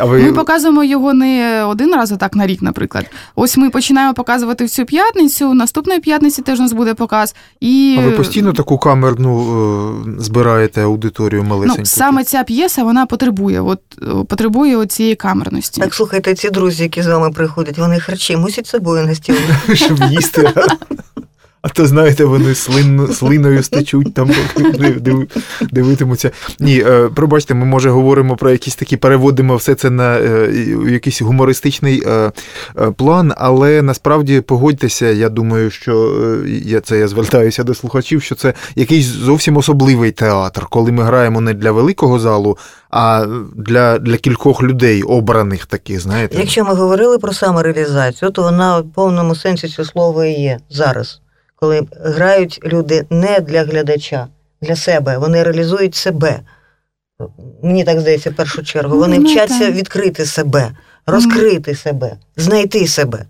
[0.00, 3.06] А ви Ми показуємо його не один раз отак на рік, наприклад.
[3.34, 5.54] Ось ми починаємо показувати в цю п'ятницю.
[5.54, 7.34] Наступної п'ятниці теж у нас буде показ.
[7.60, 9.40] І А ви постійно таку камерну
[10.18, 11.78] е, збираєте аудиторію малесеньку?
[11.78, 15.80] ну, саме ця п'єса вона потребує, от е, потребує цієї камерності.
[15.80, 19.36] Так слухайте, ці друзі, які з вами приходять, вони харчі мусять собою на стіл.
[19.74, 20.52] щоб їсти.
[21.64, 24.30] А то, знаєте, вони слин, слиною стечуть, там
[25.00, 25.28] див,
[25.70, 26.30] дивитимуться.
[26.60, 30.52] Ні, е, пробачте, ми може говоримо про якісь такі, переводимо все це на е,
[30.88, 32.32] якийсь гумористичний е,
[32.96, 36.14] план, але насправді погодьтеся, я думаю, що
[36.46, 41.40] я це я звертаюся до слухачів, що це якийсь зовсім особливий театр, коли ми граємо
[41.40, 42.58] не для великого залу,
[42.90, 46.38] а для для кількох людей, обраних таких, знаєте.
[46.38, 51.20] Якщо ми говорили про самореалізацію, то вона в повному сенсі цього слова і є зараз
[51.64, 54.26] коли грають люди не для глядача,
[54.62, 56.40] для себе, вони реалізують себе.
[57.62, 58.98] Мені так здається, в першу чергу.
[58.98, 59.74] Вони ну, вчаться так.
[59.74, 60.70] відкрити себе,
[61.06, 61.76] розкрити mm.
[61.76, 63.24] себе, знайти себе,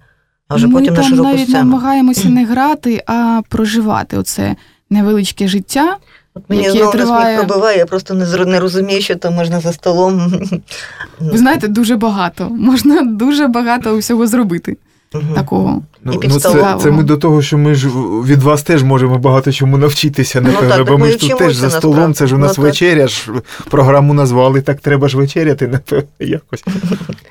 [0.49, 1.59] а вже Ми потім там на широку навіть сцену.
[1.59, 4.57] намагаємося не грати, а проживати оце
[4.90, 5.97] невеличке життя.
[6.35, 7.37] От Мені яке знову триває...
[7.37, 10.33] сміх пробиває, я просто не не розумію, що там можна за столом.
[11.20, 12.51] Ви знаєте, дуже багато.
[12.51, 14.77] Можна дуже багато всього зробити.
[15.14, 15.35] Угу.
[15.35, 15.83] Такого.
[16.05, 17.88] Ну, ну це, це ми до того, що ми ж
[18.24, 21.57] від вас теж можемо багато чому навчитися, напевно, ну, так, бо ми ж тут теж
[21.57, 23.31] за столом, це ж у нас ну, вечеря, ж
[23.70, 26.64] програму назвали, так треба ж вечеряти, напевно, якось.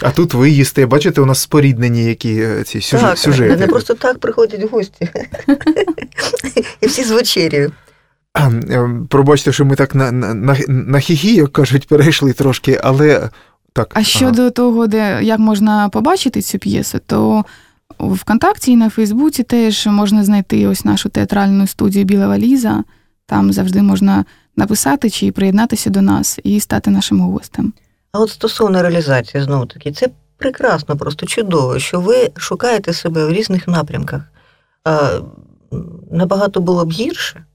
[0.02, 3.08] А тут ви їсте, бачите, у нас споріднені які е, ці сюжети.
[3.08, 3.58] Так, сюжети.
[3.58, 5.10] Не просто так приходять гості.
[6.82, 7.72] І всі з вечерю.
[8.38, 13.30] Е, пробачте, що ми так на на, на хіхі, як кажуть, перейшли трошки, але
[13.74, 13.91] так.
[13.93, 14.52] А щодо ага.
[14.52, 17.46] того, де як можна побачити цю п'єсу, то
[18.00, 22.84] ВКонтакті і на Фейсбуці теж можна знайти ось нашу театральну студію Біла Валіза.
[23.26, 27.74] Там завжди можна написати чи приєднатися до нас і стати нашим гостем.
[28.12, 33.32] А от стосовно реалізації, знову таки, це прекрасно, просто чудово, що ви шукаєте себе в
[33.32, 34.22] різних напрямках.
[34.84, 35.19] А,
[36.12, 37.46] Набагато було б гірше,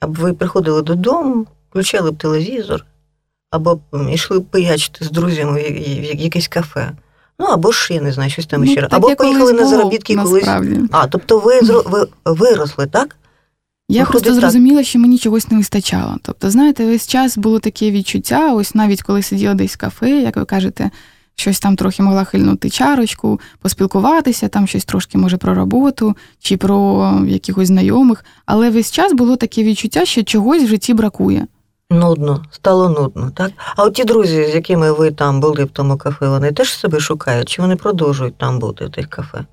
[0.00, 2.86] аби ви приходили додому, включали б телевізор,
[3.50, 3.80] або
[4.10, 6.92] йшли б пиячити з друзями в якесь кафе.
[7.42, 8.88] Ну або ж я не знаю, щось там ну, ще.
[8.90, 10.48] Або поїхали на заробітки колись.
[10.92, 13.16] А, тобто ви ви виросли, так?
[13.88, 14.86] Я Виходить просто зрозуміла, так.
[14.86, 16.16] що мені чогось не вистачало.
[16.22, 20.36] Тобто, знаєте, весь час було таке відчуття, ось навіть коли сиділа десь в кафе, як
[20.36, 20.90] ви кажете,
[21.34, 27.12] щось там трохи могла хильнути чарочку, поспілкуватися, там щось трошки, може, про роботу чи про
[27.26, 28.24] якихось знайомих.
[28.46, 31.46] Але весь час було таке відчуття, що чогось в житті бракує.
[31.92, 33.50] Нудно, стало нудно, так?
[33.76, 37.00] А от ті друзі, з якими ви там були в тому кафе, вони теж себе
[37.00, 39.44] шукають, чи вони продовжують там бути в тих кафе?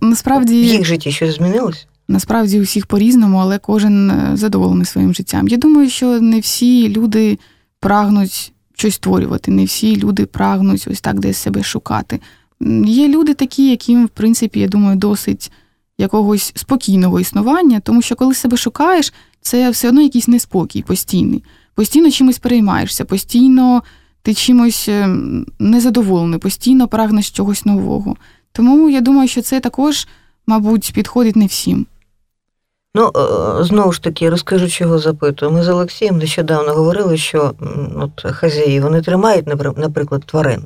[0.00, 1.86] Насправді в їх житті щось змінилось?
[2.08, 5.48] Насправді у всіх по-різному, але кожен е, задоволений своїм життям.
[5.48, 7.38] Я думаю, що не всі люди
[7.80, 12.20] прагнуть щось створювати, не всі люди прагнуть ось так десь себе шукати.
[12.86, 15.52] Є люди такі, яким, в принципі, я думаю, досить
[16.02, 21.42] якогось спокійного існування, тому що коли себе шукаєш, це все одно якийсь неспокій постійний
[21.74, 23.82] постійно чимось переймаєшся, постійно
[24.22, 25.08] ти чимось е,
[25.58, 28.16] незадоволений, постійно прагнеш чогось нового.
[28.52, 30.08] Тому я думаю, що це також,
[30.46, 31.86] мабуть, підходить не всім.
[32.94, 35.52] Ну, е, знову ж таки, розкажу, чого запитую.
[35.52, 37.54] Ми з Олексієм нещодавно говорили, що
[37.96, 40.62] от хазяї вони тримають, наприклад, тварин,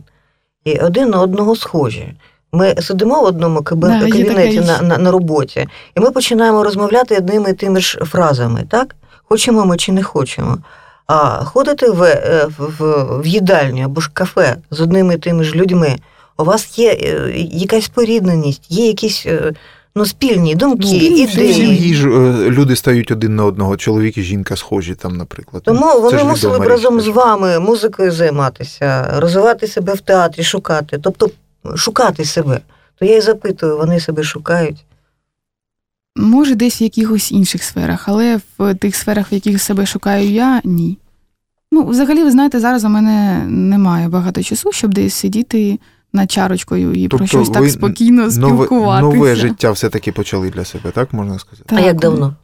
[0.64, 2.14] і один на одного схожі.
[2.52, 7.52] Ми сидимо в одному кабінеті на, на на, роботі, і ми починаємо розмовляти одними і
[7.52, 8.94] тими ж фразами, так?
[9.28, 10.58] Хочемо ми чи не хочемо.
[11.06, 15.54] А ходите в, е, в, в їдальню або ж кафе з одними і тими ж
[15.54, 15.96] людьми,
[16.38, 19.52] у вас є е, якась порідненість, є якісь е,
[19.96, 21.26] ну, спільні думки, ну, ідеї.
[21.26, 22.08] В сім'ї ж
[22.50, 25.62] люди стають один на одного, чоловік і жінка схожі там, наприклад.
[25.62, 31.30] Тому вони мусили б разом з вами музикою займатися, розвивати себе в театрі, шукати, тобто
[31.76, 32.60] шукати себе.
[32.98, 34.84] То я і запитую, вони себе шукають.
[36.16, 40.60] Може, десь в якихось інших сферах, але в тих сферах, в яких себе шукаю я,
[40.64, 40.98] ні.
[41.72, 45.78] Ну, взагалі, ви знаєте, зараз у мене немає багато часу, щоб десь сидіти
[46.12, 49.14] над чарочкою і тобто про щось так спокійно спілкуватися.
[49.14, 51.64] Нове життя все-таки почали для себе, так можна сказати?
[51.66, 51.78] Так.
[51.78, 52.34] А як давно?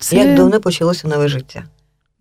[0.00, 0.16] Це...
[0.16, 1.64] Як давно почалося нове життя?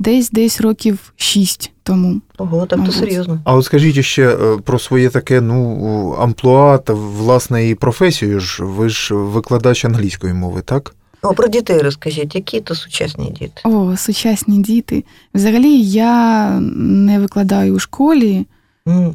[0.03, 2.21] Десь десь років шість тому.
[2.37, 3.41] Ого, так то серйозно.
[3.45, 8.63] А от скажіть ще е, про своє таке ну, амплуа та власне і професію ж.
[8.63, 10.95] Ви ж викладач англійської мови, так?
[11.21, 13.61] О, про дітей розкажіть, які то сучасні діти?
[13.63, 15.03] О, сучасні діти.
[15.33, 18.45] Взагалі я не викладаю у школі.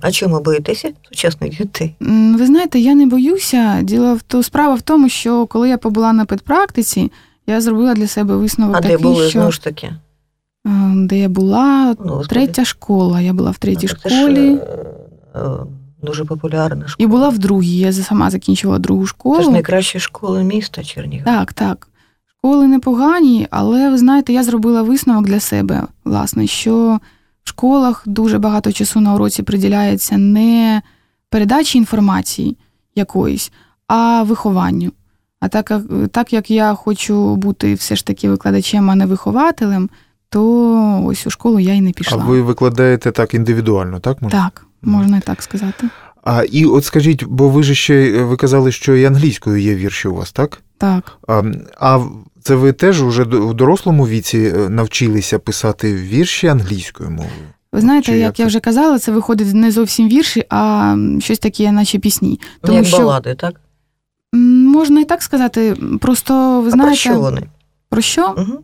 [0.01, 1.95] А чому боїтеся сучасних дітей?
[2.39, 3.83] Ви знаєте, я не боюся.
[3.83, 7.13] Діло в то справа в тому, що коли я побула на педпрактиці,
[7.47, 8.77] я зробила для себе висновок.
[8.77, 9.31] А такий, де були що...
[9.31, 9.91] знову ж таки?
[10.95, 13.21] Де я була ну, третя школа.
[13.21, 14.55] Я була в третій це школі.
[14.55, 14.61] Ж,
[15.35, 15.41] е,
[16.03, 17.05] дуже популярна школа.
[17.05, 17.79] І була в другій.
[17.79, 19.37] Я сама закінчила другу школу.
[19.37, 21.25] Це ж найкраща школа міста Чернігів.
[21.25, 21.89] Так, так.
[22.39, 27.01] Школи непогані, але ви знаєте, я зробила висновок для себе, власне, що
[27.45, 30.83] в школах дуже багато часу на уроці приділяється не
[31.31, 32.57] передачі інформації
[32.95, 33.53] якоїсь,
[33.87, 34.93] а вихованню.
[35.41, 35.73] А так,
[36.13, 39.91] так як я хочу бути все ж таки викладачем, а не вихователем,
[40.31, 44.23] то ось у школу я й не А ви викладаєте так індивідуально, так?
[44.23, 44.45] Можна?
[44.45, 45.89] Так, можна і так сказати.
[46.25, 50.09] А і от скажіть, бо ви ж ще ви казали, що і англійською є вірші
[50.09, 50.63] у вас, так?
[50.79, 51.13] Так.
[51.29, 51.43] А,
[51.81, 52.01] а
[52.43, 57.31] це ви теж уже в дорослому віці е, навчилися писати вірші англійською мовою?
[57.73, 61.39] Ви знаєте, Чи як, як я вже казала, це виходить не зовсім вірші, а щось
[61.39, 62.41] таке, наче пісні.
[62.43, 63.61] Ну, Тому як що балади, так?
[64.33, 67.43] можна і так сказати, просто ви А знаєте, про що вони?
[67.89, 68.35] про що?
[68.39, 68.59] Угу.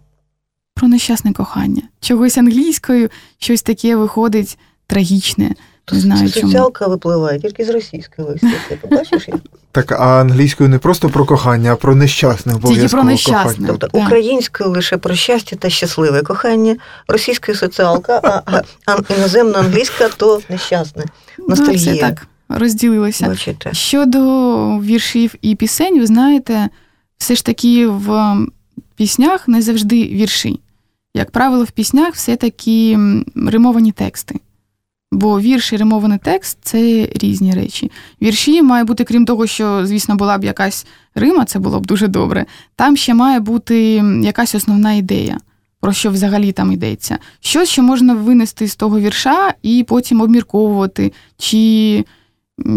[0.74, 1.82] Про нещасне кохання.
[2.00, 3.08] Чогось англійською,
[3.38, 5.50] щось таке виходить трагічне.
[5.92, 6.46] Не знаю чому.
[6.46, 8.52] Соціалка випливає тільки з російської листи.
[8.68, 9.28] Ти побачиш?
[9.72, 13.42] Так, а англійською не просто про кохання, а про нещасне обов'язково про нещасне.
[13.44, 13.66] кохання.
[13.68, 14.06] Тобто Так.
[14.06, 16.76] українською лише про щастя та щасливе кохання,
[17.08, 21.04] російською соціалка, а, а, іноземна англійська то нещасне.
[21.38, 21.94] Ну, Ностальгія.
[21.94, 23.26] це так розділилося.
[23.26, 23.72] Бачите.
[23.74, 24.18] Щодо
[24.78, 26.68] віршів і пісень, ви знаєте,
[27.18, 28.36] все ж таки в
[28.96, 30.60] піснях не завжди вірші.
[31.14, 34.40] Як правило, в піснях все-таки м, римовані тексти.
[35.12, 37.90] Бо вірш і римований текст це різні речі.
[38.22, 42.08] Вірші має бути, крім того, що, звісно, була б якась рима, це було б дуже
[42.08, 42.46] добре.
[42.76, 43.78] Там ще має бути
[44.22, 45.38] якась основна ідея,
[45.80, 47.18] про що взагалі там йдеться.
[47.40, 52.04] Що можна винести з того вірша і потім обмірковувати, чи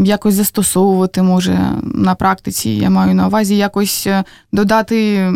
[0.03, 2.69] якось застосовувати може на практиці.
[2.69, 5.32] Я маю на увазі якось е, додати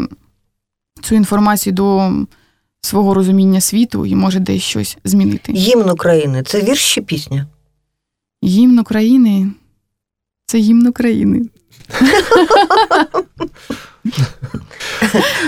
[1.04, 2.12] цю інформацію до
[2.82, 5.54] свого розуміння світу і може десь щось змінити.
[5.54, 7.48] Гімн України це вірш чи пісня?
[8.44, 9.52] Гімн України
[10.46, 11.42] це гімн України.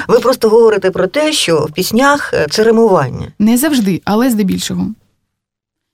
[0.07, 3.31] Ви просто говорите про те, що в піснях е, це римування.
[3.39, 4.87] Не завжди, але здебільшого.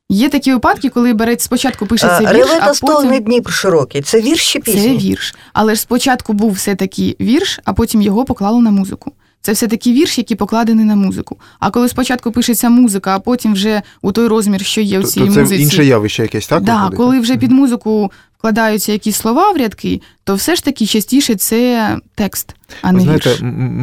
[0.09, 4.01] Є такі випадки, коли береться спочатку пишеться вірш, Реве а потім Дніпр широкий.
[4.01, 5.35] Це вірш чи це вірш.
[5.53, 9.11] Але ж спочатку був все-таки вірш, а потім його поклали на музику.
[9.41, 11.37] Це все-таки вірш, який покладений на музику.
[11.59, 15.19] А коли спочатку пишеться музика, а потім вже у той розмір, що є у цій
[15.19, 15.63] то це музиці.
[15.63, 16.63] інше явище якесь, так?
[16.63, 16.97] Да, виходить?
[16.97, 21.97] коли вже під музику вкладаються якісь слова в рядки, то все ж таки частіше це
[22.15, 23.39] текст, а Ви не знаєте, вірш.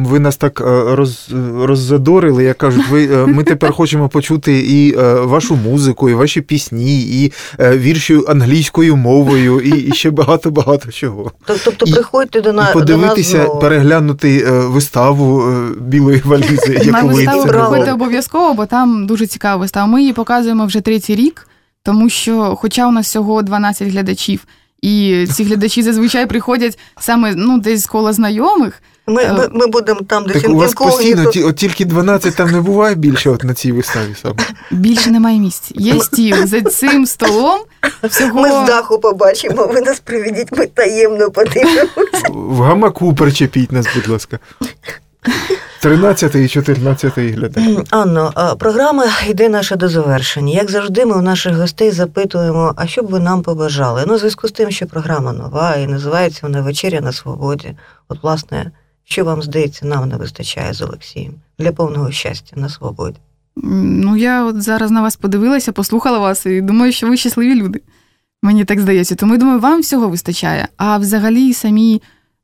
[0.09, 4.97] ви нас так е, роз, роззадорили, як кажуть, ви, е, ми тепер хочемо почути і
[4.97, 10.91] е, вашу музику, і ваші пісні, і е, вірші англійською мовою, і, і ще багато-багато
[10.91, 11.31] чого.
[11.63, 16.77] Тобто І- приходьте до, на, і до нас подивитися, переглянути е, виставу е, білої валізи,
[16.77, 19.87] На яку ви виставу приходьте обов'язково, бо там дуже цікава вистава.
[19.87, 21.47] Ми її показуємо вже третій рік,
[21.87, 24.45] тому що, хоча у нас всього 12 глядачів,
[24.81, 28.81] і ці глядачі зазвичай приходять саме ну, десь з кола знайомих.
[29.07, 32.51] Ми, ми, ми будемо там десь Так у вас постійно ті, от тільки 12 там
[32.51, 34.35] не буває більше от на цій виставі саме.
[34.71, 35.71] Більше немає місць.
[35.75, 37.59] Є стіл за цим столом.
[38.03, 42.27] Всього Ми з даху побачимо, ви нас приведіть, ми таємно подивимося.
[42.29, 44.39] В гамаку причепіть нас, будь ласка.
[45.79, 47.87] 13 і 14 глядач.
[47.89, 50.53] Анно, програма йде наша до завершення.
[50.53, 54.03] Як завжди, ми у наших гостей запитуємо, а що б ви нам побажали?
[54.07, 57.75] Ну, в зв'язку з тим, що програма нова і називається вона Вечеря на свободі.
[58.07, 58.71] От, власне,
[59.05, 63.17] що вам здається, нам не вистачає з Олексієм для повного щастя на свободі.
[63.55, 67.81] Ну, я от зараз на вас подивилася, послухала вас і думаю, що ви щасливі люди.
[68.41, 69.15] Мені так здається.
[69.15, 70.67] Тому я думаю, вам всього вистачає.
[70.77, 72.01] А взагалі самі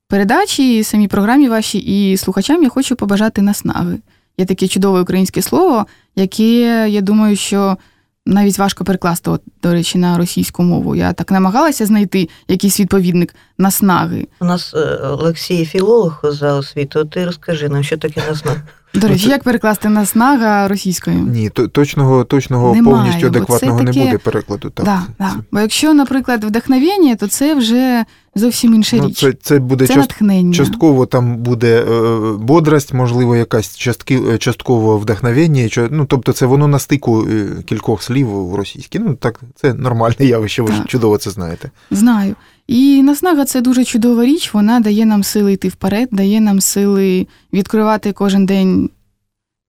[0.08, 4.00] передачі, самій програмі вашій і слухачам я хочу побажати наснаги.
[4.38, 5.86] Є таке чудове українське слово,
[6.16, 7.78] яке я думаю, що
[8.26, 10.96] навіть важко перекласти, от, до речі, на російську мову.
[10.96, 14.28] Я так намагалася знайти якийсь відповідник наснаги.
[14.40, 17.06] У нас е, Олексій філолог за освіту.
[17.06, 18.58] Ти розкажи нам, що таке назнак.
[18.94, 21.18] До речі, це- як перекласти наснага російською?
[21.18, 24.70] Ні, то- точного, точного Немає, повністю адекватного таке- не буде перекладу.
[24.70, 24.86] Так.
[24.86, 25.32] Да, да.
[25.52, 29.18] Бо якщо, наприклад, вдохновення, то це вже зовсім інша Ну, річ.
[29.20, 30.54] це, це буде це част, натхнення.
[30.54, 35.70] частково там буде е, бодрость, можливо, якась частки, е, частково вдохновення.
[35.92, 39.00] Ну, тобто це воно на стику е, кількох слів у російській.
[39.00, 40.88] Ну, так, це нормальне явище, ви Так.
[40.88, 41.72] чудово це знаєте.
[41.92, 42.36] Знаю.
[42.68, 44.54] І наснага це дуже чудова річ.
[44.54, 48.90] Вона дає нам сили йти вперед, дає нам сили відкривати кожен день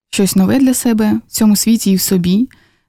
[0.09, 2.47] щось нове для себе в цьому світі і в собі.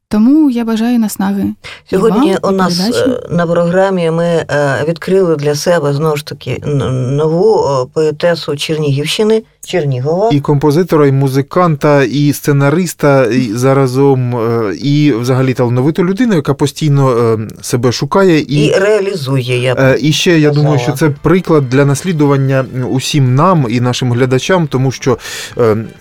[0.08, 1.44] Тому я бажаю наснаги.
[1.90, 3.10] Сьогодні вам, у нас передачі.
[3.10, 9.42] е, на програмі ми е, відкрили для себе знову ж таки нову е, поетесу Чернігівщини
[9.66, 10.30] Чернігова.
[10.32, 17.10] І композитора, і музиканта, і сценариста, і заразом, е, і взагалі талановиту людину, яка постійно
[17.10, 18.66] е, себе шукає і.
[18.66, 23.34] І реалізує я б Е, І ще я думаю, що це приклад для наслідування усім
[23.34, 25.18] нам і нашим глядачам, тому що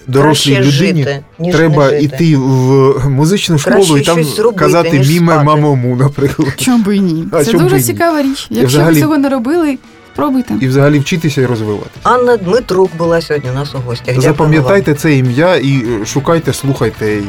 [0.07, 2.03] дорослій краще людині жити, ніж треба не жити.
[2.03, 6.53] йти в музичну школу Краще і там зробити, казати міме мамому, наприклад.
[6.57, 7.25] Чом би і ні?
[7.31, 8.47] А Це дуже цікава річ.
[8.49, 9.77] Якщо взагалі- ви цього не робили,
[10.15, 10.53] Пробуйте.
[10.61, 11.99] і взагалі вчитися і розвиватися.
[12.03, 14.21] Анна Дмитрук була сьогодні у нас у гостях.
[14.21, 17.23] Запам'ятайте це ім'я і е, шукайте, слухайте і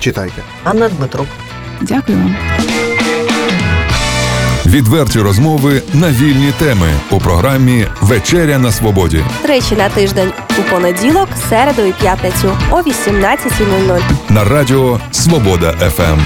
[0.00, 0.42] читайте.
[0.64, 1.26] Анна Дмитрук.
[1.80, 2.36] Дякую вам.
[4.66, 9.24] Відверті розмови на вільні теми у програмі Вечеря на свободі.
[9.42, 14.00] Тричі на тиждень у понеділок, середу і п'ятницю о 18.00.
[14.28, 16.18] на радіо Свобода ФМ.